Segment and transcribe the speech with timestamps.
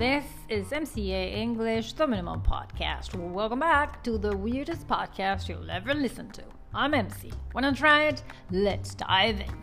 [0.00, 3.14] This is MCA English, the Minimum Podcast.
[3.14, 6.42] Welcome back to the weirdest podcast you'll ever listen to.
[6.72, 7.30] I'm MC.
[7.54, 8.22] Wanna try it?
[8.50, 9.54] Let's dive in.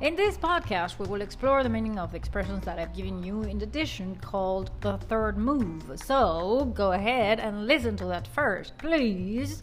[0.00, 3.58] In this podcast, we will explore the meaning of expressions that I've given you in
[3.58, 5.92] the edition called the third move.
[5.96, 9.62] So go ahead and listen to that first, please.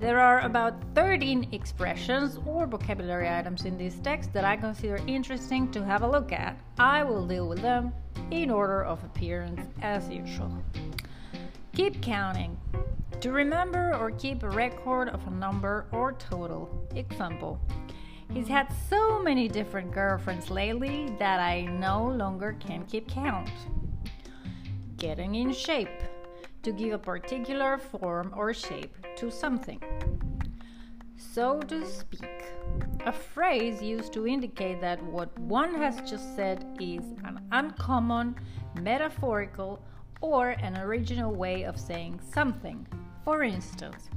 [0.00, 5.70] There are about 13 expressions or vocabulary items in this text that I consider interesting
[5.72, 6.58] to have a look at.
[6.78, 7.92] I will deal with them
[8.30, 10.56] in order of appearance as usual.
[11.74, 12.58] Keep counting.
[13.20, 16.88] To remember or keep a record of a number or total.
[16.96, 17.60] Example
[18.32, 23.50] He's had so many different girlfriends lately that I no longer can keep count.
[24.96, 25.90] Getting in shape
[26.62, 29.82] to give a particular form or shape to something.
[31.16, 32.44] So to speak,
[33.06, 38.36] a phrase used to indicate that what one has just said is an uncommon,
[38.80, 39.82] metaphorical,
[40.20, 42.86] or an original way of saying something.
[43.24, 44.10] For instance,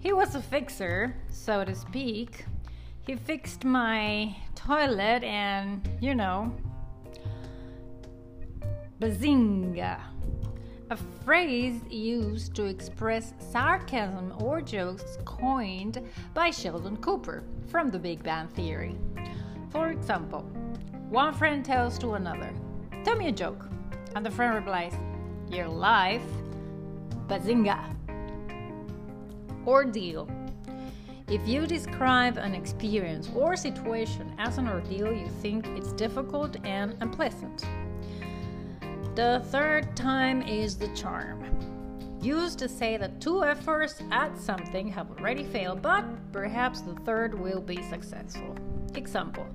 [0.00, 2.44] he was a fixer, so to speak.
[3.06, 6.54] He fixed my toilet and, you know,
[9.00, 10.00] bazinga
[10.90, 16.00] a phrase used to express sarcasm or jokes coined
[16.32, 18.96] by Sheldon Cooper from The Big Bang Theory.
[19.70, 20.42] For example,
[21.08, 22.52] one friend tells to another,
[23.04, 23.66] Tell me a joke.
[24.14, 24.94] And the friend replies,
[25.50, 26.22] Your life,
[27.26, 27.94] bazinga.
[29.66, 30.28] Ordeal.
[31.28, 36.96] If you describe an experience or situation as an ordeal, you think it's difficult and
[37.00, 37.64] unpleasant.
[39.16, 41.42] The third time is the charm.
[42.20, 47.32] Used to say that two efforts at something have already failed, but perhaps the third
[47.32, 48.54] will be successful.
[48.94, 49.46] Example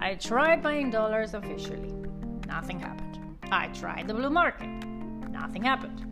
[0.00, 1.94] I tried buying dollars officially.
[2.48, 3.20] Nothing happened.
[3.52, 4.66] I tried the blue market.
[5.30, 6.04] Nothing happened.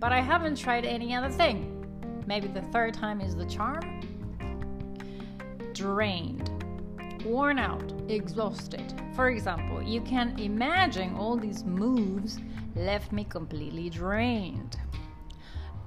[0.00, 1.86] But I haven't tried any other thing.
[2.26, 4.00] Maybe the third time is the charm?
[5.72, 6.50] Drained
[7.24, 8.94] worn out, exhausted.
[9.14, 12.38] For example, you can imagine all these moves
[12.74, 14.78] left me completely drained.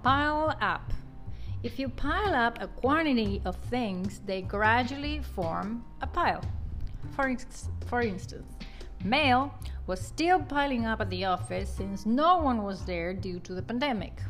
[0.03, 0.91] Pile up.
[1.63, 6.43] If you pile up a quantity of things, they gradually form a pile.
[7.15, 8.51] For, ex- for instance,
[9.03, 9.53] mail
[9.87, 13.61] was still piling up at the office since no one was there due to the
[13.61, 14.21] pandemic.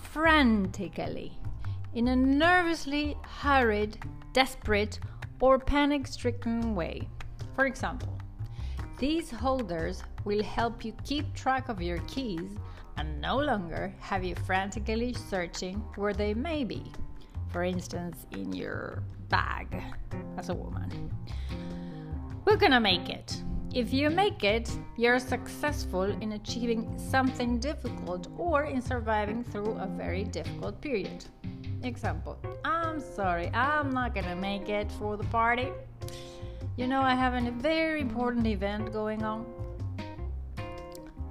[0.00, 1.32] Frantically.
[1.94, 3.98] In a nervously hurried,
[4.32, 4.98] desperate,
[5.42, 7.08] or panic stricken way.
[7.56, 8.16] For example,
[8.98, 12.54] these holders will help you keep track of your keys
[12.96, 16.84] and no longer have you frantically searching where they may be.
[17.50, 19.82] For instance, in your bag
[20.38, 21.10] as a woman.
[22.44, 23.42] We're gonna make it.
[23.74, 29.88] If you make it, you're successful in achieving something difficult or in surviving through a
[29.88, 31.24] very difficult period.
[31.82, 32.38] Example
[32.92, 35.68] I'm sorry, I'm not gonna make it for the party.
[36.76, 39.46] You know, I have a very important event going on.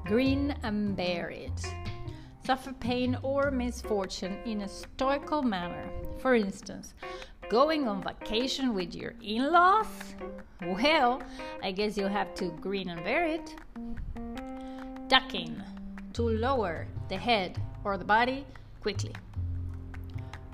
[0.03, 1.63] Green and bear it.
[2.47, 5.87] Suffer pain or misfortune in a stoical manner.
[6.17, 6.95] For instance,
[7.47, 10.15] going on vacation with your in laws?
[10.63, 11.21] Well,
[11.61, 13.55] I guess you'll have to green and bear it.
[15.07, 15.61] Ducking,
[16.13, 18.47] to lower the head or the body
[18.81, 19.13] quickly.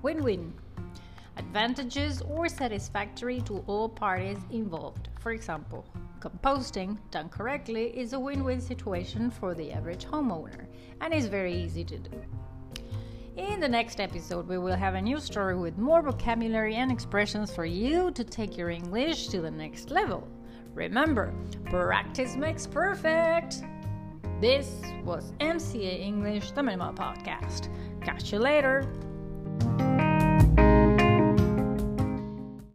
[0.01, 0.53] Win win.
[1.57, 5.09] Advantages or satisfactory to all parties involved.
[5.19, 5.87] For example,
[6.19, 10.67] composting done correctly is a win win situation for the average homeowner
[11.01, 12.21] and is very easy to do.
[13.37, 17.51] In the next episode, we will have a new story with more vocabulary and expressions
[17.51, 20.27] for you to take your English to the next level.
[20.75, 21.33] Remember,
[21.71, 23.63] practice makes perfect.
[24.39, 27.69] This was MCA English, the Minimal Podcast.
[28.03, 28.87] Catch you later.